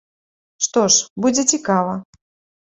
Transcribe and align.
Што 0.67 0.81
ж, 0.95 1.03
будзе 1.27 1.43
цікава. 1.53 1.93